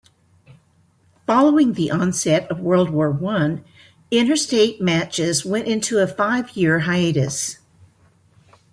[1.27, 3.63] Following the onset of World War One
[4.09, 7.59] interstate matches went into a five-year hiatus.